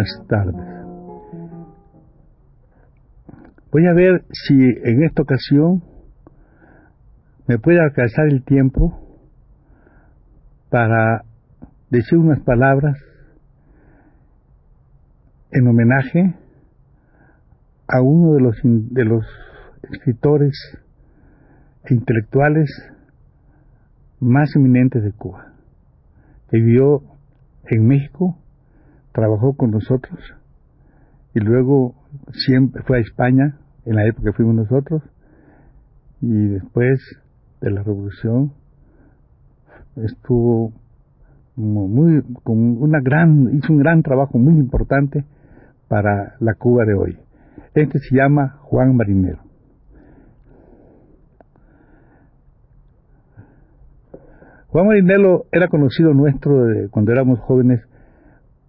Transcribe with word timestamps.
Buenas 0.00 0.28
tardes. 0.28 0.54
Voy 3.70 3.86
a 3.86 3.92
ver 3.92 4.24
si 4.32 4.54
en 4.54 5.02
esta 5.04 5.20
ocasión 5.20 5.82
me 7.46 7.58
puede 7.58 7.82
alcanzar 7.82 8.28
el 8.28 8.42
tiempo 8.42 8.98
para 10.70 11.26
decir 11.90 12.16
unas 12.16 12.40
palabras 12.40 12.96
en 15.50 15.66
homenaje 15.66 16.34
a 17.86 18.00
uno 18.00 18.32
de 18.36 18.40
los, 18.40 18.56
de 18.64 19.04
los 19.04 19.26
escritores 19.92 20.54
e 21.84 21.92
intelectuales 21.92 22.70
más 24.18 24.56
eminentes 24.56 25.02
de 25.02 25.12
Cuba, 25.12 25.52
que 26.48 26.56
vivió 26.56 27.02
en 27.66 27.86
México, 27.86 28.39
trabajó 29.12 29.54
con 29.56 29.70
nosotros 29.70 30.18
y 31.34 31.40
luego 31.40 31.94
siempre 32.32 32.82
fue 32.82 32.98
a 32.98 33.00
España 33.00 33.58
en 33.84 33.96
la 33.96 34.06
época 34.06 34.30
que 34.30 34.36
fuimos 34.36 34.54
nosotros 34.54 35.02
y 36.20 36.48
después 36.48 37.00
de 37.60 37.70
la 37.70 37.82
revolución 37.82 38.52
estuvo 39.96 40.72
muy 41.56 42.22
con 42.42 42.82
una 42.82 43.00
gran 43.00 43.50
hizo 43.54 43.72
un 43.72 43.78
gran 43.78 44.02
trabajo 44.02 44.38
muy 44.38 44.54
importante 44.54 45.24
para 45.88 46.36
la 46.38 46.54
Cuba 46.54 46.84
de 46.84 46.94
hoy. 46.94 47.18
Este 47.74 47.98
se 47.98 48.16
llama 48.16 48.58
Juan 48.62 48.96
Marinero. 48.96 49.40
Juan 54.68 54.86
Marinero 54.86 55.46
era 55.50 55.66
conocido 55.66 56.14
nuestro 56.14 56.64
de, 56.64 56.88
cuando 56.90 57.10
éramos 57.10 57.40
jóvenes 57.40 57.80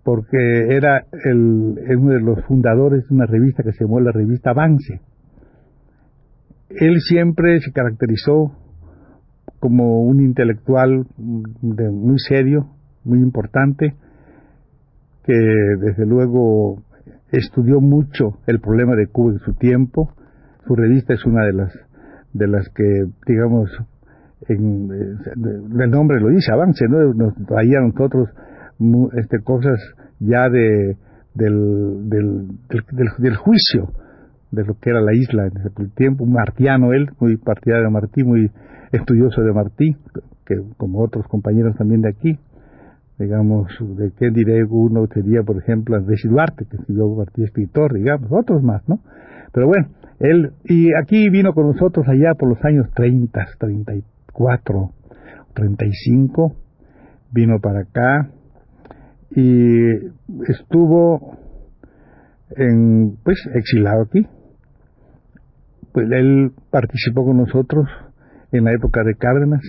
porque 0.03 0.75
era 0.75 1.05
el, 1.23 1.75
uno 1.97 2.13
de 2.13 2.21
los 2.21 2.44
fundadores 2.45 3.07
de 3.07 3.16
una 3.16 3.25
revista 3.25 3.63
que 3.63 3.71
se 3.71 3.83
llamó 3.83 3.99
la 3.99 4.11
revista 4.11 4.52
Avance. 4.52 5.02
Él 6.69 6.95
siempre 7.01 7.59
se 7.59 7.72
caracterizó 7.72 8.56
como 9.59 10.01
un 10.01 10.22
intelectual 10.22 11.06
muy 11.17 12.17
serio, 12.17 12.67
muy 13.03 13.19
importante, 13.19 13.95
que 15.23 15.34
desde 15.79 16.06
luego 16.06 16.81
estudió 17.31 17.79
mucho 17.79 18.39
el 18.47 18.59
problema 18.59 18.95
de 18.95 19.07
Cuba 19.07 19.33
en 19.33 19.39
su 19.39 19.53
tiempo. 19.53 20.13
Su 20.66 20.75
revista 20.75 21.13
es 21.13 21.25
una 21.25 21.45
de 21.45 21.53
las 21.53 21.73
de 22.33 22.47
las 22.47 22.69
que, 22.69 23.06
digamos, 23.28 23.69
en, 24.47 24.89
el 24.89 25.91
nombre 25.91 26.19
lo 26.19 26.29
dice, 26.29 26.51
avance, 26.51 26.85
¿no? 26.88 27.33
Traía 27.45 27.79
a 27.79 27.88
nosotros 27.88 28.29
este, 29.14 29.40
cosas 29.44 29.80
ya 30.19 30.50
de, 30.50 30.97
del, 31.34 32.09
del, 32.09 32.47
del, 33.18 33.36
juicio 33.36 33.92
de 34.52 34.66
lo 34.66 34.78
que 34.80 34.90
era 34.90 35.02
la 35.02 35.14
isla 35.14 35.47
en 35.47 35.58
ese 35.58 35.69
tiempo, 35.96 36.24
un 36.24 36.34
martiano 36.34 36.94
él, 36.94 37.09
muy 37.19 37.38
partidario 37.38 37.86
de 37.86 37.92
Martí, 37.92 38.24
muy 38.24 38.52
estudioso 38.92 39.42
de 39.42 39.53
Martí, 39.53 39.96
que 40.46 40.56
como 40.78 41.02
otros 41.02 41.28
compañeros 41.28 41.75
también 41.78 42.02
de 42.02 42.09
aquí, 42.09 42.38
digamos, 43.18 43.68
de 43.97 44.12
qué 44.18 44.30
diré 44.31 44.64
uno 44.66 45.08
sería, 45.13 45.44
por 45.44 45.58
ejemplo, 45.58 45.96
Andrés 45.96 46.22
Duarte, 46.28 46.66
que 46.66 46.78
escribió 46.78 47.08
Martí 47.16 47.44
escritor, 47.44 47.94
digamos, 47.94 48.30
otros 48.31 48.62
más, 48.63 48.81
¿no? 48.90 49.00
Pero 49.53 49.68
bueno, 49.68 49.88
él, 50.19 50.53
y 50.66 50.94
aquí 50.94 51.30
vino 51.30 51.53
con 51.53 51.68
nosotros 51.68 52.08
allá 52.08 52.34
por 52.38 52.50
los 52.50 52.63
años 52.63 52.88
30, 52.96 53.46
34, 53.58 54.92
35, 55.53 56.56
vino 57.31 57.59
para 57.59 57.81
acá, 57.81 58.30
y 59.36 59.88
estuvo 60.47 61.38
en, 62.56 63.18
pues 63.24 63.38
exilado 63.53 64.03
aquí. 64.03 64.28
Pues 65.94 66.09
él 66.12 66.52
participó 66.69 67.25
con 67.25 67.38
nosotros 67.38 67.88
en 68.52 68.66
la 68.66 68.74
época 68.74 69.03
de 69.03 69.16
Cárdenas, 69.16 69.62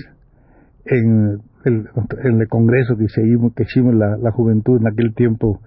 en 0.84 1.40
el, 1.64 1.88
en 2.24 2.40
el 2.40 2.48
congreso 2.48 2.96
que 2.96 3.04
hicimos, 3.04 3.94
la, 3.94 4.30
juventud 4.32 4.80
en 4.80 4.88
aquel 4.88 5.14
tiempo 5.14 5.60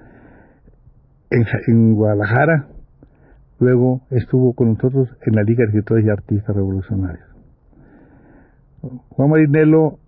en, 1.30 1.46
en, 1.68 1.96
Guadalajara, 1.96 2.68
luego 3.60 4.02
estuvo 4.12 4.54
con 4.54 4.74
nosotros 4.74 5.10
en 5.26 5.36
la 5.36 5.44
Liga 5.44 5.64
de 5.64 5.66
Escritores 5.66 6.06
y 6.06 6.10
Artistas 6.10 6.56
Revolucionarios. 6.56 7.26
Juan 9.10 9.30
Marinelo 9.30 10.00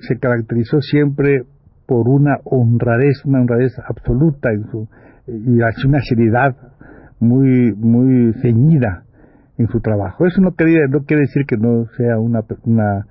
se 0.00 0.18
caracterizó 0.18 0.80
siempre 0.80 1.44
por 1.88 2.06
una 2.06 2.36
honradez, 2.44 3.24
una 3.24 3.40
honradez 3.40 3.72
absoluta 3.78 4.52
en 4.52 4.66
su, 4.70 4.86
y 5.26 5.86
una 5.86 6.02
seriedad 6.02 6.54
muy, 7.18 7.72
muy 7.74 8.34
ceñida 8.42 9.04
en 9.56 9.68
su 9.68 9.80
trabajo. 9.80 10.26
Eso 10.26 10.42
no 10.42 10.52
quiere, 10.52 10.86
no 10.88 11.04
quiere 11.04 11.22
decir 11.22 11.46
que 11.46 11.56
no 11.56 11.86
sea 11.96 12.18
una, 12.18 12.40
una 12.64 13.06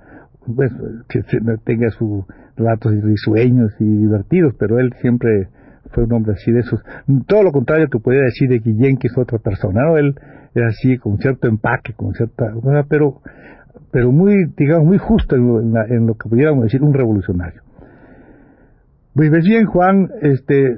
pues, 0.55 0.71
que 1.09 1.21
tenga 1.65 1.89
sus 1.89 2.23
ratos 2.55 2.93
risueños 3.01 3.71
y 3.79 3.83
divertidos, 3.83 4.53
pero 4.59 4.77
él 4.77 4.93
siempre 5.01 5.47
fue 5.89 6.03
un 6.03 6.13
hombre 6.13 6.33
así 6.33 6.51
de 6.51 6.59
esos. 6.59 6.79
Todo 7.25 7.41
lo 7.41 7.51
contrario 7.51 7.87
que 7.89 7.97
podría 7.97 8.25
decir 8.25 8.47
de 8.47 8.59
Guillén, 8.59 8.97
que 8.97 9.07
es 9.07 9.17
otra 9.17 9.39
persona, 9.39 9.85
¿no? 9.87 9.97
Él 9.97 10.13
era 10.53 10.67
así, 10.67 10.99
con 10.99 11.17
cierto 11.17 11.47
empaque, 11.47 11.93
con 11.93 12.13
cierta, 12.13 12.53
pero, 12.87 13.21
pero 13.91 14.11
muy, 14.11 14.35
digamos, 14.55 14.85
muy 14.85 14.99
justo 14.99 15.35
en, 15.35 15.75
en 15.89 16.05
lo 16.05 16.13
que 16.13 16.29
pudiéramos 16.29 16.65
decir 16.65 16.83
un 16.83 16.93
revolucionario. 16.93 17.66
Pues 19.17 19.31
bien, 19.43 19.65
Juan, 19.65 20.09
este, 20.21 20.77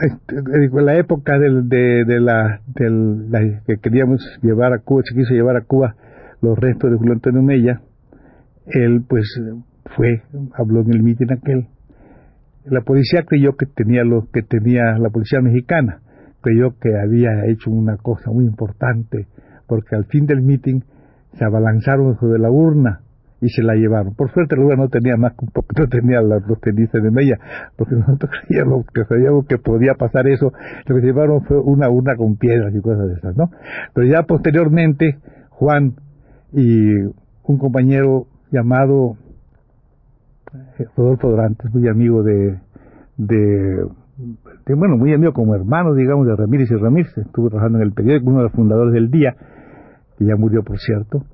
este 0.00 0.82
la 0.82 0.96
época 0.96 1.38
del, 1.38 1.68
de, 1.68 2.18
la, 2.18 2.62
del, 2.66 3.60
que 3.64 3.76
queríamos 3.76 4.20
llevar 4.42 4.72
a 4.72 4.80
Cuba, 4.80 5.02
se 5.04 5.14
quiso 5.14 5.34
llevar 5.34 5.56
a 5.56 5.60
Cuba 5.60 5.94
los 6.42 6.58
restos 6.58 6.90
de 6.90 6.96
Julio 6.96 7.12
Antonio 7.12 7.42
Mella, 7.42 7.80
él 8.66 9.04
pues 9.08 9.40
fue, 9.94 10.22
habló 10.54 10.80
en 10.80 10.94
el 10.94 11.04
mitin 11.04 11.32
aquel. 11.32 11.68
La 12.64 12.80
policía 12.80 13.22
creyó 13.24 13.52
que 13.56 13.66
tenía 13.66 14.02
lo 14.02 14.26
que 14.32 14.42
tenía 14.42 14.98
la 14.98 15.10
policía 15.10 15.40
mexicana, 15.40 16.00
creyó 16.40 16.76
que 16.76 16.90
había 16.98 17.46
hecho 17.46 17.70
una 17.70 17.98
cosa 17.98 18.32
muy 18.32 18.46
importante, 18.46 19.28
porque 19.68 19.94
al 19.94 20.06
fin 20.06 20.26
del 20.26 20.42
mitin 20.42 20.82
se 21.34 21.44
abalanzaron 21.44 22.18
sobre 22.18 22.40
la 22.40 22.50
urna 22.50 23.02
y 23.40 23.48
se 23.48 23.62
la 23.62 23.74
llevaron. 23.74 24.14
Por 24.14 24.30
suerte 24.32 24.54
el 24.54 24.66
no 24.76 24.88
tenía 24.88 25.16
más 25.16 25.32
no 25.78 25.88
tenía 25.88 26.20
los, 26.20 26.46
los 26.46 26.60
tenistas 26.60 27.02
de 27.02 27.10
Mella, 27.10 27.38
porque 27.76 27.94
nosotros 27.96 28.30
creíamos 28.46 28.86
que 28.92 29.04
sabíamos 29.04 29.46
que 29.46 29.58
podía 29.58 29.94
pasar 29.94 30.26
eso, 30.28 30.52
lo 30.86 30.94
que 30.94 31.00
se 31.00 31.06
llevaron 31.06 31.42
fue 31.44 31.58
una 31.58 31.88
urna 31.88 32.16
con 32.16 32.36
piedras 32.36 32.74
y 32.74 32.80
cosas 32.80 33.08
de 33.08 33.14
esas, 33.14 33.36
¿no? 33.36 33.50
Pero 33.94 34.06
ya 34.06 34.22
posteriormente, 34.24 35.18
Juan 35.50 35.94
y 36.52 36.94
un 37.44 37.58
compañero 37.58 38.26
llamado 38.50 39.16
eh, 40.52 40.86
Rodolfo 40.96 41.30
Dorantes, 41.30 41.72
muy 41.72 41.88
amigo 41.88 42.22
de, 42.22 42.58
de, 43.16 43.84
bueno, 44.74 44.96
muy 44.96 45.12
amigo 45.14 45.32
como 45.32 45.54
hermano, 45.54 45.94
digamos, 45.94 46.26
de 46.26 46.36
Ramírez 46.36 46.70
y 46.70 46.74
Ramírez, 46.74 47.16
estuvo 47.16 47.48
trabajando 47.48 47.78
en 47.78 47.84
el 47.84 47.92
periódico, 47.92 48.30
uno 48.30 48.38
de 48.38 48.44
los 48.44 48.52
fundadores 48.52 48.92
del 48.92 49.10
Día, 49.10 49.34
que 50.18 50.26
ya 50.26 50.36
murió, 50.36 50.62
por 50.62 50.78
cierto, 50.78 51.24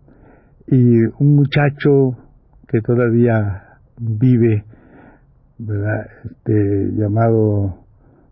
y 0.68 1.04
un 1.18 1.36
muchacho 1.36 2.16
que 2.68 2.80
todavía 2.80 3.78
vive, 3.98 4.64
¿verdad? 5.58 6.06
Este, 6.24 6.90
llamado, 6.94 7.84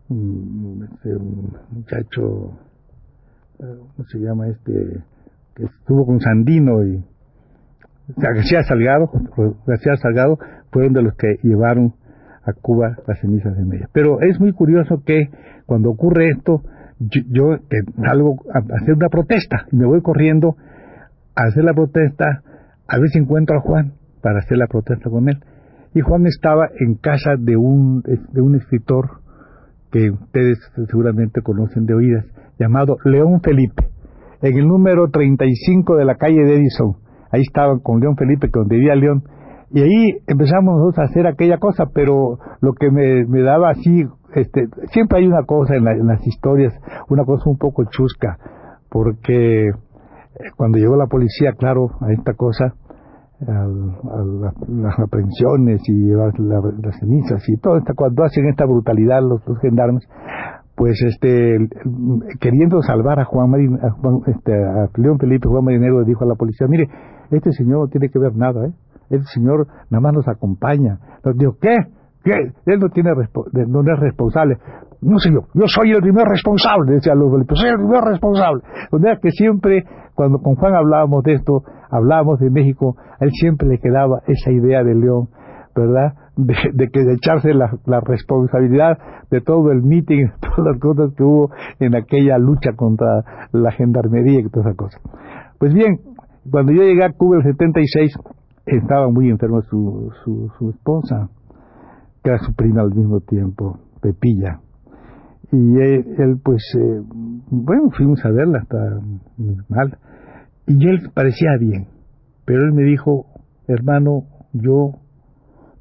mm, 0.09 0.83
este, 0.83 1.15
un 1.15 1.57
muchacho, 1.71 2.59
eh, 3.59 3.79
¿cómo 3.95 4.07
se 4.09 4.19
llama 4.19 4.47
este? 4.47 5.03
Que 5.55 5.63
estuvo 5.63 6.05
con 6.05 6.19
Sandino 6.19 6.83
y 6.83 7.03
García 8.17 8.63
Salgado, 8.63 9.09
García 9.65 9.95
Salgado, 9.97 10.37
fueron 10.71 10.93
de 10.93 11.01
los 11.01 11.15
que 11.15 11.39
llevaron 11.41 11.93
a 12.43 12.53
Cuba 12.53 12.97
las 13.07 13.19
cenizas 13.19 13.55
de 13.57 13.63
Mella. 13.63 13.89
Pero 13.93 14.21
es 14.21 14.39
muy 14.39 14.51
curioso 14.51 15.01
que 15.03 15.29
cuando 15.65 15.89
ocurre 15.89 16.29
esto, 16.29 16.61
yo, 16.99 17.57
salgo 18.03 18.43
a 18.53 18.59
hacer 18.59 18.93
una 18.93 19.09
protesta 19.09 19.65
y 19.71 19.77
me 19.77 19.85
voy 19.85 20.01
corriendo 20.01 20.55
hacer 21.43 21.63
la 21.63 21.73
protesta, 21.73 22.41
a 22.87 22.97
ver 22.97 23.09
si 23.09 23.19
encuentro 23.19 23.57
a 23.57 23.61
Juan 23.61 23.93
para 24.21 24.39
hacer 24.39 24.57
la 24.57 24.67
protesta 24.67 25.09
con 25.09 25.29
él. 25.29 25.39
Y 25.93 26.01
Juan 26.01 26.25
estaba 26.25 26.67
en 26.79 26.95
casa 26.95 27.35
de 27.37 27.55
un, 27.55 28.01
de 28.01 28.41
un 28.41 28.55
escritor 28.55 29.21
que 29.91 30.11
ustedes 30.11 30.59
seguramente 30.89 31.41
conocen 31.41 31.85
de 31.85 31.93
oídas, 31.93 32.25
llamado 32.59 32.97
León 33.05 33.39
Felipe, 33.41 33.87
en 34.41 34.57
el 34.57 34.67
número 34.67 35.09
35 35.09 35.95
de 35.95 36.05
la 36.05 36.15
calle 36.15 36.43
de 36.43 36.55
Edison. 36.55 36.97
Ahí 37.31 37.41
estaba 37.41 37.79
con 37.79 38.01
León 38.01 38.17
Felipe, 38.17 38.47
que 38.47 38.59
donde 38.59 38.75
vivía 38.75 38.95
León. 38.95 39.23
Y 39.71 39.81
ahí 39.81 40.17
empezamos 40.27 40.97
a 40.97 41.03
hacer 41.03 41.27
aquella 41.27 41.57
cosa, 41.57 41.85
pero 41.93 42.39
lo 42.61 42.73
que 42.73 42.91
me, 42.91 43.25
me 43.25 43.41
daba 43.41 43.69
así, 43.69 44.05
este, 44.33 44.67
siempre 44.91 45.19
hay 45.19 45.27
una 45.27 45.43
cosa 45.43 45.75
en 45.75 45.85
las 45.85 46.27
historias, 46.27 46.73
una 47.09 47.23
cosa 47.23 47.49
un 47.49 47.57
poco 47.57 47.85
chusca, 47.85 48.37
porque 48.89 49.71
cuando 50.57 50.77
llegó 50.77 50.95
la 50.95 51.07
policía, 51.07 51.53
claro, 51.57 51.91
a 52.01 52.11
esta 52.11 52.33
cosa, 52.33 52.73
a, 53.41 53.67
las 54.67 54.99
aprehensiones 54.99 55.81
y 55.87 55.93
llevar 55.93 56.33
las 56.39 56.97
cenizas 56.99 57.43
y 57.47 57.57
todo 57.57 57.77
esto, 57.77 57.93
cuando 57.95 58.23
hacen 58.23 58.47
esta 58.47 58.65
brutalidad 58.65 59.21
los, 59.21 59.41
gendarmes, 59.61 60.07
pues 60.75 61.01
este 61.01 61.69
queriendo 62.39 62.81
salvar 62.81 63.19
a 63.19 63.25
Juan, 63.25 63.49
Marín, 63.49 63.75
a 63.81 63.91
Juan 63.91 64.19
este, 64.27 64.53
a 64.53 64.89
León 64.97 65.17
Felipe 65.19 65.47
Juan 65.47 65.63
Marinero 65.63 66.03
dijo 66.03 66.25
a 66.25 66.27
la 66.27 66.35
policía 66.35 66.67
mire 66.67 66.89
este 67.31 67.53
señor 67.53 67.79
no 67.79 67.87
tiene 67.87 68.09
que 68.09 68.19
ver 68.19 68.35
nada 68.35 68.67
¿eh? 68.67 68.73
este 69.09 69.25
señor 69.35 69.67
nada 69.89 70.01
más 70.01 70.13
nos 70.13 70.27
acompaña 70.27 70.99
nos 71.23 71.37
dijo 71.37 71.55
¿qué? 71.61 71.75
¿qué? 72.25 72.33
él 72.65 72.79
no 72.81 72.89
tiene 72.89 73.11
no 73.67 73.81
es 73.81 73.99
responsable 74.01 74.57
no 75.01 75.19
sé 75.19 75.31
yo, 75.31 75.47
yo 75.53 75.67
soy 75.67 75.91
el 75.91 76.01
primer 76.01 76.25
responsable, 76.27 76.93
decía 76.93 77.15
León 77.15 77.31
Felipe, 77.31 77.55
soy 77.55 77.69
el 77.69 77.77
primer 77.77 78.01
responsable. 78.03 78.63
O 78.91 78.99
sea 78.99 79.17
que 79.21 79.31
siempre, 79.31 79.85
cuando 80.13 80.39
con 80.39 80.55
Juan 80.55 80.75
hablábamos 80.75 81.23
de 81.23 81.33
esto, 81.33 81.63
hablábamos 81.89 82.39
de 82.39 82.49
México, 82.49 82.95
a 83.19 83.25
él 83.25 83.31
siempre 83.31 83.67
le 83.67 83.79
quedaba 83.79 84.21
esa 84.27 84.51
idea 84.51 84.83
de 84.83 84.95
León, 84.95 85.29
¿verdad? 85.75 86.13
De, 86.35 86.89
que 86.89 87.03
de 87.03 87.13
echarse 87.13 87.53
la, 87.53 88.01
responsabilidad 88.01 88.97
de 89.31 89.41
todo 89.41 89.71
el 89.71 89.83
meeting, 89.83 90.27
todas 90.41 90.73
las 90.73 90.79
cosas 90.79 91.13
que 91.15 91.23
hubo 91.23 91.49
en 91.79 91.95
aquella 91.95 92.37
lucha 92.37 92.73
contra 92.75 93.47
la 93.51 93.71
gendarmería 93.71 94.39
y 94.39 94.49
todas 94.49 94.67
esas 94.67 94.77
cosas. 94.77 95.01
Pues 95.59 95.73
bien, 95.73 95.99
cuando 96.49 96.73
yo 96.73 96.83
llegué 96.83 97.03
a 97.03 97.11
Cuba 97.11 97.37
en 97.37 97.47
el 97.47 97.51
76, 97.53 98.17
estaba 98.65 99.09
muy 99.09 99.29
enferma 99.29 99.61
su, 99.61 100.11
su, 100.23 100.51
su 100.57 100.69
esposa, 100.71 101.29
que 102.23 102.31
era 102.31 102.39
su 102.39 102.53
prima 102.53 102.81
al 102.81 102.93
mismo 102.93 103.19
tiempo, 103.21 103.79
Pepilla. 104.01 104.59
Y 105.51 105.77
él, 105.79 106.39
pues, 106.43 106.63
eh, 106.77 107.01
bueno, 107.49 107.89
fuimos 107.91 108.23
a 108.25 108.31
verla, 108.31 108.59
hasta 108.59 108.99
mal. 109.69 109.97
Y 110.67 110.87
él 110.87 111.09
parecía 111.13 111.57
bien, 111.59 111.87
pero 112.45 112.63
él 112.65 112.73
me 112.73 112.83
dijo, 112.83 113.27
hermano, 113.67 114.25
yo, 114.53 114.99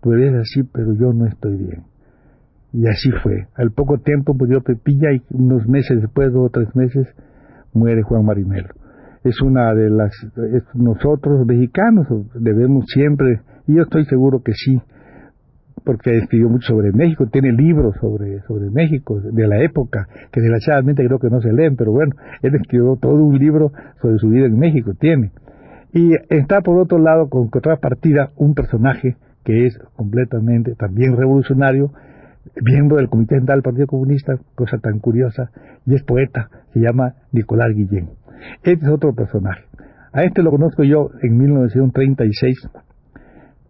tú 0.03 0.13
eres 0.13 0.35
así, 0.35 0.63
pero 0.65 0.95
yo 0.95 1.13
no 1.13 1.27
estoy 1.27 1.57
bien. 1.57 1.85
Y 2.73 2.87
así 2.89 3.11
fue. 3.23 3.47
Al 3.55 3.71
poco 3.71 3.99
tiempo 3.99 4.35
murió 4.35 4.61
Pepilla 4.61 5.13
y 5.13 5.23
unos 5.31 5.67
meses 5.69 6.01
después, 6.01 6.33
dos 6.33 6.47
o 6.47 6.51
tres 6.51 6.75
meses, 6.75 7.07
muere 7.73 8.03
Juan 8.03 8.25
Marinelo. 8.25 8.69
Es 9.23 9.41
una 9.41 9.73
de 9.75 9.89
las, 9.89 10.13
nosotros 10.75 11.47
mexicanos 11.47 12.07
debemos 12.35 12.85
siempre, 12.89 13.41
y 13.67 13.77
yo 13.77 13.83
estoy 13.83 14.05
seguro 14.05 14.43
que 14.43 14.53
sí, 14.53 14.79
porque 15.85 16.17
escribió 16.17 16.49
mucho 16.49 16.69
sobre 16.69 16.93
México, 16.93 17.27
tiene 17.27 17.53
libros 17.53 17.95
sobre, 18.01 18.41
sobre 18.43 18.71
México 18.71 19.21
de 19.21 19.47
la 19.47 19.63
época, 19.63 20.09
que 20.33 20.41
desgraciadamente 20.41 21.05
creo 21.05 21.19
que 21.19 21.29
no 21.29 21.41
se 21.41 21.53
leen, 21.53 21.77
pero 21.77 21.93
bueno, 21.93 22.17
él 22.43 22.55
escribió 22.55 22.97
todo 22.97 23.23
un 23.23 23.39
libro 23.39 23.73
sobre 24.01 24.19
su 24.19 24.31
vida 24.31 24.47
en 24.47 24.59
México, 24.59 24.95
tiene. 24.99 25.31
Y 25.93 26.15
está 26.31 26.63
por 26.63 26.79
otro 26.79 26.99
lado, 26.99 27.29
con 27.29 27.51
partida 27.81 28.31
un 28.37 28.55
personaje 28.55 29.17
que 29.45 29.67
es 29.67 29.79
completamente 29.95 30.75
también 30.75 31.17
revolucionario, 31.17 31.93
miembro 32.63 32.97
del 32.97 33.09
Comité 33.09 33.37
Central 33.37 33.59
del 33.59 33.63
Partido 33.63 33.87
Comunista, 33.87 34.39
cosa 34.55 34.79
tan 34.79 34.99
curiosa, 34.99 35.51
y 35.87 35.95
es 35.95 36.03
poeta, 36.03 36.49
se 36.73 36.81
llama 36.81 37.15
Nicolás 37.31 37.69
Guillén. 37.75 38.09
Este 38.63 38.85
es 38.85 38.89
otro 38.89 39.15
personaje. 39.15 39.65
A 40.13 40.23
este 40.23 40.43
lo 40.43 40.51
conozco 40.51 40.83
yo 40.83 41.11
en 41.23 41.37
1936 41.37 42.69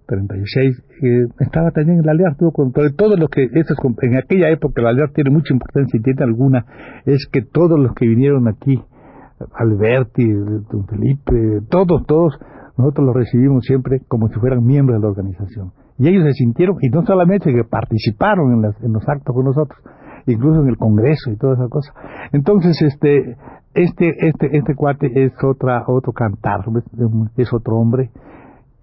36, 0.07 0.85
eh, 1.03 1.27
estaba 1.41 1.71
también 1.71 1.99
en 1.99 2.07
la 2.07 2.13
Alianza, 2.13 2.47
con 2.53 2.73
todos 2.73 3.19
los 3.19 3.29
que, 3.31 3.45
en 3.45 4.17
aquella 4.17 4.51
época 4.51 4.83
la 4.83 4.91
Alianza 4.91 5.15
tiene 5.15 5.31
mucha 5.31 5.53
importancia 5.53 5.99
y 5.99 6.03
tiene 6.03 6.23
alguna, 6.23 6.67
es 7.07 7.27
que 7.31 7.43
todos 7.43 7.79
los 7.79 7.95
que 7.95 8.07
vinieron 8.07 8.49
aquí, 8.49 8.81
Alberti, 9.55 10.27
Don 10.71 10.87
Felipe, 10.87 11.61
todos, 11.69 12.07
todos, 12.07 12.39
nosotros 12.77 13.07
los 13.07 13.17
recibimos 13.17 13.65
siempre 13.65 14.01
como 14.09 14.29
si 14.29 14.35
fueran 14.41 14.65
miembros 14.65 15.01
de 15.01 15.03
la 15.03 15.11
organización. 15.11 15.73
Y 15.99 16.09
ellos 16.09 16.25
se 16.25 16.33
sintieron, 16.33 16.77
y 16.81 16.89
no 16.89 17.05
solamente 17.07 17.53
que 17.53 17.65
participaron 17.65 18.53
en, 18.53 18.73
en 18.83 18.93
los 18.93 19.09
actos 19.09 19.35
con 19.35 19.45
nosotros, 19.45 19.79
incluso 20.27 20.63
en 20.63 20.69
el 20.69 20.77
Congreso 20.77 21.31
y 21.31 21.37
todas 21.37 21.59
esas 21.59 21.71
cosas. 21.71 21.95
Entonces, 22.33 22.81
este, 22.83 23.37
este, 23.75 24.29
este, 24.29 24.57
este 24.57 24.75
cuate 24.75 25.25
es 25.25 25.33
otra, 25.43 25.85
otro 25.87 26.13
cantar, 26.13 26.61
es 27.37 27.53
otro 27.53 27.77
hombre, 27.77 28.11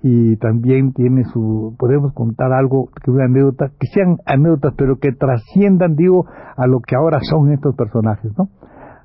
y 0.03 0.35
también 0.37 0.93
tiene 0.93 1.23
su, 1.25 1.75
podemos 1.77 2.13
contar 2.13 2.51
algo, 2.53 2.89
que 3.03 3.11
una 3.11 3.25
anécdota, 3.25 3.71
que 3.79 3.87
sean 3.93 4.17
anécdotas, 4.25 4.73
pero 4.75 4.97
que 4.97 5.11
trasciendan, 5.11 5.95
digo, 5.95 6.25
a 6.57 6.65
lo 6.65 6.79
que 6.79 6.95
ahora 6.95 7.19
son 7.21 7.51
estos 7.51 7.75
personajes, 7.75 8.31
¿no? 8.37 8.49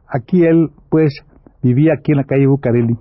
Aquí 0.08 0.44
él, 0.44 0.70
pues, 0.88 1.12
vivía 1.62 1.94
aquí 1.98 2.12
en 2.12 2.18
la 2.18 2.24
calle 2.24 2.46
Bucareli 2.46 2.96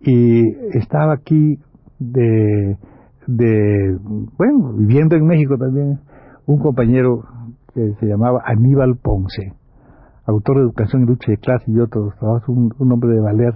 y 0.00 0.42
estaba 0.76 1.12
aquí 1.14 1.58
de, 1.98 2.78
de, 3.26 3.98
bueno, 4.38 4.72
viviendo 4.78 5.14
en 5.16 5.26
México 5.26 5.56
también, 5.58 6.00
un 6.46 6.58
compañero 6.60 7.24
que 7.74 7.92
se 8.00 8.06
llamaba 8.06 8.42
Aníbal 8.46 8.96
Ponce, 8.96 9.52
autor 10.26 10.56
de 10.56 10.62
Educación 10.62 11.02
y 11.02 11.06
Lucha 11.06 11.30
de 11.30 11.36
Clase 11.36 11.70
y 11.70 11.78
otros 11.78 12.14
trabajos, 12.18 12.48
un, 12.48 12.72
un 12.78 12.92
hombre 12.92 13.10
de 13.10 13.20
valer, 13.20 13.54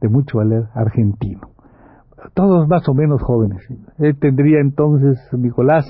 de 0.00 0.08
mucho 0.08 0.38
valer, 0.38 0.64
argentino 0.74 1.57
todos 2.34 2.68
más 2.68 2.88
o 2.88 2.94
menos 2.94 3.22
jóvenes. 3.22 3.62
Él 3.98 4.16
tendría 4.18 4.60
entonces, 4.60 5.18
Nicolás, 5.32 5.86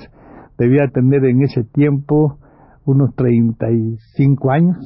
debía 0.59 0.89
tener 0.93 1.25
en 1.25 1.43
ese 1.43 1.65
tiempo 1.65 2.39
unos 2.85 3.15
35 3.15 4.51
años 4.51 4.77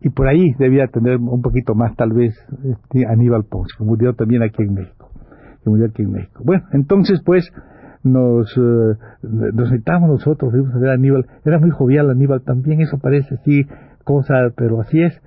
y 0.00 0.10
por 0.10 0.28
ahí 0.28 0.52
debía 0.58 0.86
tener 0.88 1.18
un 1.18 1.42
poquito 1.42 1.74
más 1.74 1.94
tal 1.96 2.12
vez 2.12 2.34
este, 2.64 3.06
Aníbal 3.06 3.44
Ponce, 3.44 3.74
que 3.76 3.84
murió 3.84 4.14
también 4.14 4.42
aquí 4.42 4.62
en 4.62 4.74
México. 4.74 5.10
Que 5.62 5.70
murió 5.70 5.86
aquí 5.86 6.02
en 6.02 6.12
México. 6.12 6.42
Bueno, 6.44 6.64
entonces 6.72 7.20
pues 7.24 7.48
nos, 8.02 8.52
eh, 8.56 8.96
nos 9.22 9.68
sentamos 9.68 10.08
nosotros, 10.08 10.50
fuimos 10.50 10.74
a 10.74 10.78
ver 10.78 10.90
a 10.90 10.94
Aníbal. 10.94 11.26
Era 11.44 11.58
muy 11.58 11.70
jovial 11.70 12.10
Aníbal 12.10 12.42
también, 12.42 12.80
eso 12.80 12.98
parece 12.98 13.34
así, 13.36 13.66
cosa, 14.04 14.34
pero 14.56 14.80
así 14.80 15.00
es 15.00 15.20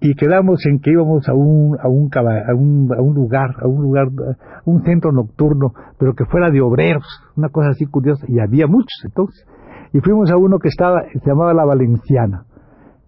y 0.00 0.14
quedamos 0.14 0.64
en 0.66 0.78
que 0.78 0.92
íbamos 0.92 1.28
a 1.28 1.34
un 1.34 1.76
a 1.80 1.88
un, 1.88 2.08
a 2.14 2.54
un, 2.54 2.92
a 2.96 3.02
un 3.02 3.14
lugar, 3.14 3.56
a 3.60 3.66
un 3.66 3.82
lugar, 3.82 4.08
un 4.64 4.82
centro 4.84 5.12
nocturno, 5.12 5.72
pero 5.98 6.14
que 6.14 6.24
fuera 6.24 6.50
de 6.50 6.60
obreros, 6.60 7.04
una 7.36 7.48
cosa 7.48 7.70
así 7.70 7.86
curiosa, 7.86 8.24
y 8.28 8.38
había 8.38 8.66
muchos 8.66 9.02
entonces. 9.04 9.46
Y 9.92 10.00
fuimos 10.00 10.30
a 10.30 10.36
uno 10.36 10.58
que 10.58 10.68
estaba, 10.68 11.02
se 11.12 11.28
llamaba 11.28 11.54
La 11.54 11.64
Valenciana, 11.64 12.44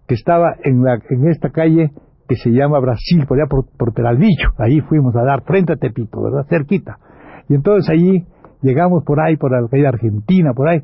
que 0.07 0.15
estaba 0.15 0.55
en, 0.63 0.83
la, 0.83 0.99
en 1.09 1.27
esta 1.27 1.49
calle 1.51 1.91
que 2.27 2.35
se 2.35 2.49
llama 2.49 2.79
Brasil, 2.79 3.25
por 3.27 3.37
allá 3.37 3.47
por, 3.47 3.65
por 3.77 3.93
Peralvillo, 3.93 4.51
ahí 4.57 4.81
fuimos 4.81 5.15
a 5.15 5.23
dar 5.23 5.43
frente 5.43 5.73
a 5.73 5.75
Tepito, 5.75 6.21
¿verdad? 6.21 6.45
Cerquita. 6.49 6.97
Y 7.47 7.55
entonces 7.55 7.89
allí 7.89 8.25
llegamos 8.61 9.03
por 9.03 9.19
ahí, 9.19 9.37
por 9.37 9.51
la 9.51 9.67
calle 9.67 9.87
Argentina, 9.87 10.53
por 10.53 10.67
ahí, 10.69 10.81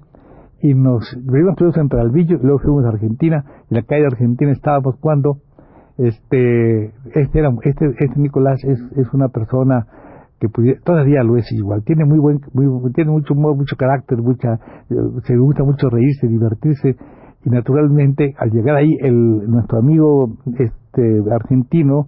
y 0.62 0.74
nos 0.74 1.18
vivimos 1.22 1.56
en 1.78 1.90
Peralvillo, 1.90 2.38
y 2.38 2.44
luego 2.44 2.60
fuimos 2.60 2.86
a 2.86 2.90
Argentina, 2.90 3.44
y 3.70 3.76
en 3.76 3.82
la 3.82 3.84
calle 3.84 4.06
Argentina 4.06 4.52
estábamos 4.52 4.96
cuando 5.00 5.38
este 5.98 6.94
este 7.16 7.40
era 7.40 7.52
este, 7.64 7.88
este 7.98 8.20
Nicolás 8.20 8.64
es, 8.64 8.80
es 8.96 9.14
una 9.14 9.30
persona 9.30 9.88
que 10.40 10.48
todavía 10.84 11.24
lo 11.24 11.38
es 11.38 11.52
igual. 11.52 11.84
Tiene 11.84 12.06
muy 12.06 12.20
buen 12.20 12.40
tiene 12.94 13.12
mucho 13.12 13.34
mucho 13.34 13.76
carácter 13.76 14.20
mucha 14.20 14.60
se 15.24 15.36
gusta 15.36 15.64
mucho 15.64 15.90
reírse 15.90 16.28
divertirse. 16.28 16.96
Y 17.44 17.50
naturalmente 17.50 18.36
al 18.38 18.52
llegar 18.52 18.76
ahí 18.76 18.92
el 19.00 19.50
nuestro 19.50 19.80
amigo 19.80 20.38
este 20.58 21.22
argentino 21.32 22.08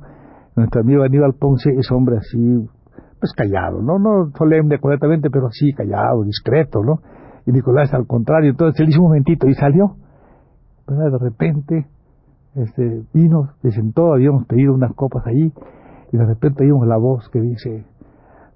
nuestro 0.55 0.81
amigo 0.81 1.03
Aníbal 1.03 1.33
Ponce 1.39 1.71
es 1.71 1.89
hombre 1.91 2.17
así 2.17 2.67
pues 3.19 3.33
callado 3.33 3.81
no 3.81 3.99
no 3.99 4.31
solemne 4.37 4.79
correctamente 4.79 5.29
pero 5.29 5.49
sí 5.51 5.71
callado 5.73 6.23
discreto 6.23 6.83
no 6.83 6.99
y 7.45 7.51
Nicolás 7.51 7.93
al 7.93 8.05
contrario. 8.05 8.51
Entonces 8.51 8.79
él 8.81 8.89
hizo 8.89 9.01
un 9.01 9.07
momentito 9.07 9.47
y 9.47 9.53
salió. 9.55 9.95
De 10.87 11.17
repente 11.17 11.87
este, 12.55 13.03
vino, 13.13 13.49
se 13.61 13.71
sentó, 13.71 14.13
habíamos 14.13 14.45
pedido 14.45 14.73
unas 14.73 14.93
copas 14.93 15.25
allí, 15.27 15.51
y 16.11 16.17
de 16.17 16.25
repente 16.25 16.63
oímos 16.63 16.87
la 16.87 16.97
voz 16.97 17.29
que 17.29 17.39
dice, 17.39 17.85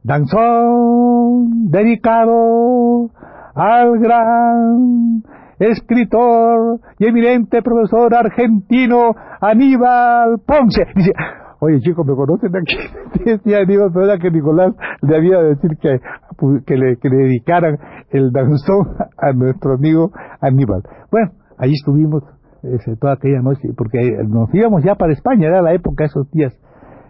danzón 0.04 1.70
dedicado 1.70 3.10
al 3.56 4.00
gran 4.00 5.24
escritor 5.60 6.80
y 6.98 7.06
eminente 7.06 7.62
profesor 7.62 8.14
argentino 8.16 9.16
Aníbal 9.40 10.40
Ponce. 10.46 10.86
Dice, 10.96 11.12
oye 11.60 11.80
chicos, 11.82 12.06
¿me 12.06 12.16
conocen 12.16 12.52
aquí? 12.56 12.76
Decía 13.26 13.60
Aníbal, 13.60 13.92
era 14.04 14.18
que 14.18 14.32
Nicolás 14.32 14.74
le 15.02 15.16
había 15.16 15.40
de 15.40 15.50
decir 15.50 15.78
que, 15.78 16.76
le, 16.76 16.98
que 16.98 17.10
le 17.10 17.16
dedicaran 17.16 17.78
el 18.10 18.32
danzón 18.32 18.96
a 19.18 19.32
nuestro 19.34 19.76
amigo 19.76 20.12
Aníbal. 20.42 20.82
Bueno, 21.12 21.32
ahí 21.58 21.72
estuvimos 21.72 22.24
ese, 22.64 22.96
toda 22.98 23.14
aquella 23.14 23.42
noche, 23.42 23.70
porque 23.78 24.00
nos 24.28 24.54
íbamos 24.54 24.84
ya 24.84 24.96
para 24.96 25.14
España, 25.14 25.48
era 25.48 25.62
la 25.62 25.74
época, 25.74 26.06
esos 26.06 26.30
días. 26.32 26.58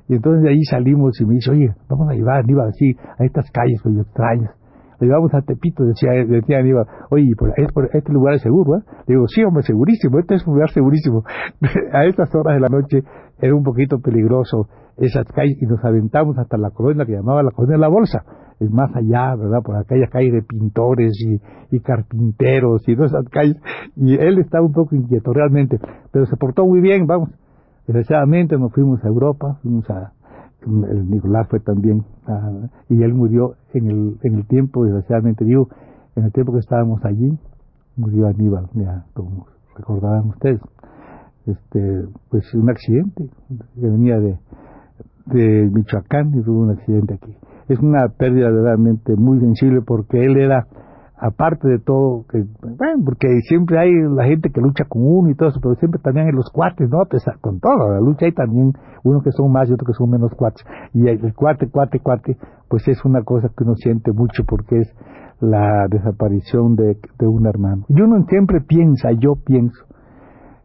Y 0.09 0.15
entonces 0.15 0.43
de 0.43 0.49
ahí 0.49 0.63
salimos 0.63 1.19
y 1.21 1.25
me 1.25 1.35
dice, 1.35 1.51
oye, 1.51 1.69
vamos 1.89 2.09
a 2.09 2.13
llevar 2.13 2.37
a 2.37 2.39
Aníbal 2.39 2.67
así, 2.69 2.95
a 3.17 3.23
estas 3.23 3.49
calles 3.51 3.79
muy 3.85 4.01
extrañas. 4.01 4.51
Lo 4.99 5.07
llevamos 5.07 5.33
a 5.33 5.41
Tepito, 5.41 5.83
decía, 5.85 6.11
decía 6.25 6.59
Aníbal, 6.59 6.85
oye, 7.09 7.31
por, 7.37 7.89
este 7.93 8.11
lugar 8.11 8.35
es 8.35 8.41
seguro, 8.41 8.77
¿eh? 8.77 8.81
Le 9.07 9.15
digo, 9.15 9.27
sí, 9.27 9.43
hombre, 9.43 9.63
segurísimo, 9.63 10.19
este 10.19 10.35
es 10.35 10.45
un 10.45 10.55
lugar 10.55 10.69
segurísimo. 10.71 11.23
a 11.93 12.05
estas 12.05 12.33
horas 12.35 12.55
de 12.55 12.59
la 12.59 12.69
noche 12.69 13.03
era 13.39 13.55
un 13.55 13.63
poquito 13.63 13.99
peligroso 13.99 14.67
esas 14.97 15.25
calles 15.27 15.57
y 15.61 15.65
nos 15.65 15.83
aventamos 15.83 16.37
hasta 16.37 16.57
la 16.57 16.69
colonia 16.69 17.05
que 17.05 17.13
llamaba 17.13 17.41
la 17.43 17.51
colonia 17.51 17.77
de 17.77 17.81
la 17.81 17.87
Bolsa. 17.87 18.23
Es 18.59 18.71
más 18.71 18.95
allá, 18.95 19.35
¿verdad? 19.35 19.61
Por 19.63 19.75
aquella 19.75 20.07
calle 20.07 20.31
de 20.31 20.41
pintores 20.41 21.13
y, 21.71 21.79
carpinteros 21.79 22.87
y 22.87 22.95
todas 22.95 23.11
esas 23.11 23.27
calles. 23.29 23.57
Y 23.95 24.15
él 24.15 24.39
estaba 24.39 24.65
un 24.65 24.73
poco 24.73 24.95
inquieto 24.95 25.33
realmente, 25.33 25.79
pero 26.11 26.25
se 26.25 26.37
portó 26.37 26.65
muy 26.65 26.81
bien, 26.81 27.07
vamos. 27.07 27.29
Desgraciadamente 27.87 28.57
nos 28.57 28.71
fuimos 28.71 29.03
a 29.03 29.07
Europa, 29.07 29.59
fuimos 29.61 29.89
a, 29.89 30.13
el 30.65 31.09
Nicolás 31.09 31.47
fue 31.49 31.59
también, 31.59 32.05
y 32.89 33.03
él 33.03 33.13
murió 33.13 33.55
en 33.73 33.89
el, 33.89 34.17
en 34.23 34.35
el 34.35 34.47
tiempo, 34.47 34.85
desgraciadamente 34.85 35.43
digo, 35.43 35.67
en 36.15 36.25
el 36.25 36.31
tiempo 36.31 36.53
que 36.53 36.59
estábamos 36.59 37.03
allí, 37.03 37.37
murió 37.97 38.27
Aníbal, 38.27 38.69
ya 38.73 39.05
como 39.13 39.47
recordarán 39.75 40.29
ustedes. 40.29 40.61
Este, 41.45 42.05
pues 42.29 42.53
un 42.53 42.69
accidente, 42.69 43.29
que 43.75 43.87
venía 43.87 44.17
de, 44.17 44.37
de 45.25 45.69
Michoacán 45.71 46.33
y 46.35 46.43
tuvo 46.43 46.61
un 46.61 46.71
accidente 46.71 47.15
aquí. 47.15 47.35
Es 47.69 47.79
una 47.79 48.09
pérdida 48.09 48.49
realmente 48.49 49.15
muy 49.15 49.39
sensible 49.39 49.81
porque 49.81 50.23
él 50.23 50.37
era 50.37 50.67
aparte 51.23 51.69
de 51.69 51.79
todo, 51.79 52.25
que, 52.29 52.43
bueno, 52.61 53.01
porque 53.05 53.27
siempre 53.47 53.79
hay 53.79 53.93
la 54.13 54.25
gente 54.25 54.49
que 54.49 54.59
lucha 54.59 54.83
con 54.83 55.03
uno 55.05 55.29
y 55.29 55.35
todo 55.35 55.49
eso, 55.49 55.59
pero 55.61 55.75
siempre 55.75 56.01
también 56.01 56.27
hay 56.27 56.33
los 56.33 56.49
cuates, 56.49 56.89
¿no? 56.89 56.99
Con 57.39 57.61
todo, 57.61 57.93
la 57.93 58.01
lucha 58.01 58.25
hay 58.25 58.33
también 58.33 58.73
unos 59.03 59.23
que 59.23 59.31
son 59.31 59.49
más 59.49 59.69
y 59.69 59.73
otros 59.73 59.87
que 59.87 59.93
son 59.93 60.09
menos 60.09 60.33
cuates. 60.35 60.65
Y 60.93 61.07
el 61.07 61.33
cuate, 61.33 61.69
cuate, 61.69 61.99
cuate, 62.01 62.37
pues 62.67 62.85
es 62.89 63.05
una 63.05 63.23
cosa 63.23 63.49
que 63.55 63.63
uno 63.63 63.75
siente 63.75 64.11
mucho 64.11 64.43
porque 64.45 64.79
es 64.79 64.93
la 65.39 65.87
desaparición 65.89 66.75
de, 66.75 66.97
de 67.17 67.27
un 67.27 67.47
hermano. 67.47 67.85
Y 67.87 68.01
uno 68.01 68.25
siempre 68.27 68.59
piensa, 68.59 69.11
yo 69.13 69.35
pienso, 69.35 69.85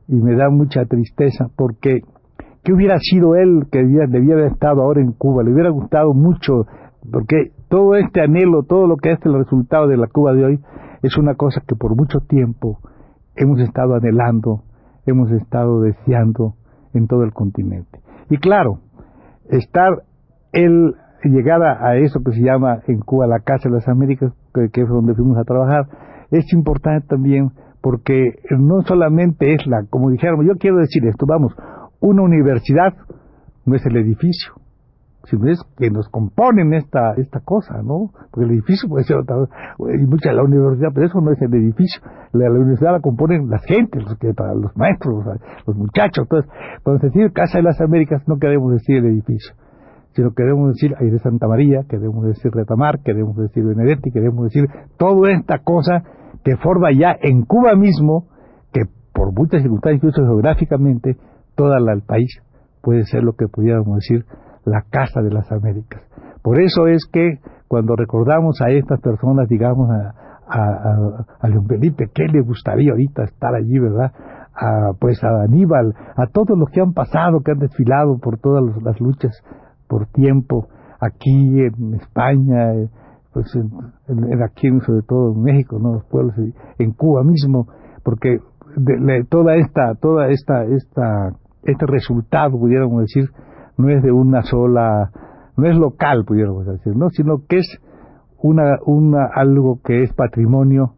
y 0.08 0.16
me 0.16 0.34
da 0.34 0.50
mucha 0.50 0.86
tristeza 0.86 1.50
porque 1.54 2.00
¿qué 2.68 2.74
hubiera 2.74 2.98
sido 2.98 3.34
él 3.34 3.66
que 3.72 3.78
debía, 3.78 4.06
debía 4.06 4.34
haber 4.34 4.52
estado 4.52 4.82
ahora 4.82 5.00
en 5.00 5.12
Cuba? 5.12 5.42
Le 5.42 5.54
hubiera 5.54 5.70
gustado 5.70 6.12
mucho, 6.12 6.66
porque 7.10 7.52
todo 7.70 7.94
este 7.94 8.20
anhelo, 8.20 8.62
todo 8.62 8.86
lo 8.86 8.98
que 8.98 9.12
es 9.12 9.18
el 9.24 9.32
resultado 9.38 9.86
de 9.86 9.96
la 9.96 10.06
Cuba 10.06 10.34
de 10.34 10.44
hoy, 10.44 10.60
es 11.02 11.16
una 11.16 11.34
cosa 11.34 11.62
que 11.66 11.74
por 11.76 11.96
mucho 11.96 12.20
tiempo 12.20 12.78
hemos 13.36 13.58
estado 13.60 13.94
anhelando, 13.94 14.64
hemos 15.06 15.30
estado 15.30 15.80
deseando 15.80 16.56
en 16.92 17.06
todo 17.06 17.24
el 17.24 17.32
continente. 17.32 18.00
Y 18.28 18.36
claro, 18.36 18.80
estar 19.48 20.02
el 20.52 20.94
llegar 21.24 21.62
a, 21.62 21.96
eso 21.96 22.20
que 22.22 22.32
se 22.32 22.42
llama 22.42 22.80
en 22.86 23.00
Cuba 23.00 23.26
la 23.26 23.40
Casa 23.40 23.70
de 23.70 23.76
las 23.76 23.88
Américas, 23.88 24.30
que, 24.52 24.82
es 24.82 24.88
donde 24.90 25.14
fuimos 25.14 25.38
a 25.38 25.44
trabajar, 25.44 25.86
es 26.30 26.52
importante 26.52 27.06
también 27.08 27.50
porque 27.80 28.34
no 28.50 28.82
solamente 28.82 29.54
es 29.54 29.66
la, 29.66 29.86
como 29.88 30.10
dijéramos, 30.10 30.44
yo 30.44 30.56
quiero 30.58 30.76
decir 30.76 31.06
esto, 31.06 31.24
vamos, 31.26 31.54
una 32.00 32.22
universidad 32.22 32.94
no 33.64 33.74
es 33.74 33.84
el 33.86 33.96
edificio, 33.96 34.54
sino 35.24 35.50
es 35.50 35.60
que 35.76 35.90
nos 35.90 36.08
componen 36.08 36.72
esta 36.74 37.14
esta 37.16 37.40
cosa, 37.40 37.82
¿no? 37.82 38.10
Porque 38.30 38.46
el 38.46 38.52
edificio 38.52 38.88
puede 38.88 39.04
ser 39.04 39.16
otra, 39.16 39.36
y 39.78 40.06
mucha 40.06 40.32
la 40.32 40.42
universidad, 40.42 40.88
pero 40.94 41.06
eso 41.06 41.20
no 41.20 41.32
es 41.32 41.42
el 41.42 41.52
edificio. 41.54 42.00
La, 42.32 42.50
universidad 42.50 42.92
la 42.92 43.00
componen 43.00 43.48
las 43.48 43.64
gentes, 43.64 44.02
los 44.02 44.18
que 44.18 44.32
para 44.32 44.54
los 44.54 44.76
maestros, 44.76 45.24
los, 45.66 45.76
muchachos, 45.76 46.24
entonces, 46.24 46.50
cuando 46.82 47.00
se 47.00 47.10
dice 47.10 47.32
Casa 47.32 47.58
de 47.58 47.64
las 47.64 47.80
Américas 47.80 48.22
no 48.26 48.38
queremos 48.38 48.72
decir 48.72 48.96
el 48.96 49.06
edificio, 49.06 49.54
sino 50.12 50.32
queremos 50.32 50.68
decir 50.74 50.94
de 50.98 51.18
Santa 51.18 51.46
María, 51.46 51.82
queremos 51.88 52.24
decir 52.24 52.50
Retamar, 52.52 53.00
queremos 53.02 53.36
decir 53.36 53.64
Benedetti, 53.64 54.10
queremos 54.10 54.44
decir 54.44 54.68
toda 54.96 55.30
esta 55.32 55.58
cosa 55.58 56.02
que 56.44 56.56
forma 56.56 56.88
ya 56.92 57.14
en 57.20 57.42
Cuba 57.42 57.74
mismo, 57.74 58.28
que 58.72 58.82
por 59.12 59.32
muchas 59.32 59.62
circunstancias, 59.62 59.98
incluso 59.98 60.22
geográficamente, 60.22 61.16
todo 61.58 61.74
el 61.76 62.02
país 62.02 62.40
puede 62.82 63.02
ser 63.04 63.24
lo 63.24 63.32
que 63.32 63.48
pudiéramos 63.48 63.96
decir 63.96 64.24
la 64.64 64.82
Casa 64.88 65.20
de 65.20 65.30
las 65.30 65.50
Américas. 65.50 66.00
Por 66.40 66.60
eso 66.60 66.86
es 66.86 67.04
que 67.12 67.40
cuando 67.66 67.96
recordamos 67.96 68.60
a 68.62 68.70
estas 68.70 69.00
personas, 69.00 69.48
digamos, 69.48 69.90
a, 69.90 70.14
a, 71.40 71.48
León 71.48 71.66
Felipe, 71.66 72.06
¿qué 72.14 72.26
le 72.28 72.42
gustaría 72.42 72.92
ahorita 72.92 73.24
estar 73.24 73.54
allí, 73.54 73.78
verdad? 73.78 74.12
A, 74.54 74.92
pues 74.98 75.22
a 75.24 75.42
Aníbal, 75.42 75.94
a 76.16 76.26
todos 76.28 76.56
los 76.56 76.70
que 76.70 76.80
han 76.80 76.92
pasado, 76.92 77.40
que 77.40 77.50
han 77.50 77.58
desfilado 77.58 78.18
por 78.18 78.38
todas 78.38 78.62
las 78.82 79.00
luchas 79.00 79.32
por 79.88 80.06
tiempo, 80.06 80.68
aquí 81.00 81.60
en 81.60 81.94
España, 81.94 82.74
eh, 82.74 82.88
pues 83.32 83.52
en, 83.56 84.42
aquí 84.42 84.68
sobre 84.86 85.02
todo 85.02 85.32
en 85.32 85.42
México, 85.42 85.78
¿no? 85.80 85.94
los 85.94 86.04
pueblos, 86.06 86.34
en 86.78 86.92
Cuba 86.92 87.24
mismo, 87.24 87.66
porque 88.04 88.38
toda 89.28 89.56
esta, 89.56 89.94
toda 90.00 90.28
esta, 90.28 90.64
esta, 90.64 91.32
este 91.72 91.86
resultado, 91.86 92.58
pudiéramos 92.58 93.02
decir, 93.02 93.30
no 93.76 93.88
es 93.88 94.02
de 94.02 94.12
una 94.12 94.42
sola, 94.42 95.10
no 95.56 95.68
es 95.68 95.76
local, 95.76 96.24
pudiéramos 96.26 96.66
decir, 96.66 96.96
¿no? 96.96 97.10
sino 97.10 97.42
que 97.48 97.58
es 97.58 97.78
una, 98.40 98.78
una, 98.86 99.26
algo 99.34 99.80
que 99.84 100.02
es 100.02 100.12
patrimonio 100.12 100.94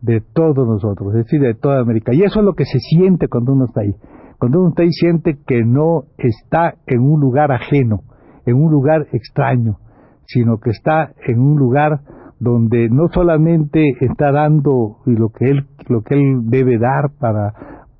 de 0.00 0.20
todos 0.20 0.66
nosotros, 0.66 1.14
es 1.14 1.24
decir, 1.24 1.40
de 1.40 1.54
toda 1.54 1.80
América. 1.80 2.12
Y 2.12 2.22
eso 2.22 2.40
es 2.40 2.44
lo 2.44 2.54
que 2.54 2.64
se 2.64 2.78
siente 2.78 3.28
cuando 3.28 3.52
uno 3.52 3.66
está 3.66 3.82
ahí. 3.82 3.94
Cuando 4.38 4.60
uno 4.60 4.70
está 4.70 4.82
ahí 4.82 4.92
siente 4.92 5.38
que 5.46 5.64
no 5.64 6.04
está 6.18 6.74
en 6.86 7.00
un 7.00 7.20
lugar 7.20 7.52
ajeno, 7.52 8.00
en 8.44 8.56
un 8.56 8.72
lugar 8.72 9.06
extraño, 9.12 9.76
sino 10.26 10.58
que 10.58 10.70
está 10.70 11.12
en 11.26 11.40
un 11.40 11.56
lugar 11.56 12.00
donde 12.40 12.88
no 12.90 13.08
solamente 13.12 13.92
está 14.00 14.32
dando 14.32 14.96
lo 15.06 15.28
que 15.28 15.48
él 15.48 15.66
lo 15.88 16.02
que 16.02 16.14
él 16.14 16.50
debe 16.50 16.78
dar 16.78 17.10
para 17.20 17.52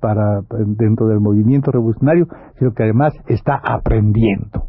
para 0.03 0.41
dentro 0.77 1.07
del 1.07 1.21
movimiento 1.21 1.71
revolucionario, 1.71 2.27
sino 2.59 2.73
que 2.73 2.83
además 2.83 3.13
está 3.27 3.55
aprendiendo. 3.55 4.67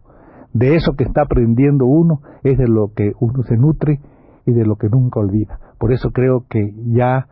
De 0.53 0.77
eso 0.77 0.93
que 0.97 1.03
está 1.03 1.23
aprendiendo 1.23 1.87
uno 1.87 2.21
es 2.45 2.57
de 2.57 2.69
lo 2.69 2.93
que 2.95 3.11
uno 3.19 3.43
se 3.43 3.57
nutre 3.57 3.99
y 4.47 4.53
de 4.53 4.65
lo 4.65 4.77
que 4.77 4.89
nunca 4.89 5.19
olvida. 5.19 5.59
Por 5.81 5.93
eso 5.93 6.13
creo 6.13 6.45
que 6.49 6.73
ya 6.87 7.27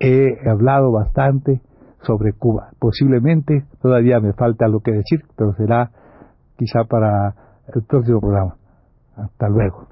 he 0.00 0.48
hablado 0.48 0.92
bastante 0.92 1.60
sobre 2.00 2.32
Cuba. 2.32 2.70
Posiblemente 2.78 3.66
todavía 3.82 4.18
me 4.18 4.32
falta 4.32 4.64
algo 4.64 4.80
que 4.80 4.92
decir, 4.92 5.22
pero 5.36 5.52
será 5.52 5.90
quizá 6.56 6.84
para 6.84 7.34
el 7.74 7.82
próximo 7.82 8.20
programa. 8.20 8.56
Hasta 9.14 9.50
luego. 9.50 9.91